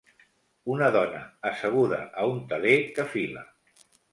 [0.75, 1.19] Una dona
[1.51, 3.45] asseguda a un teler que fila.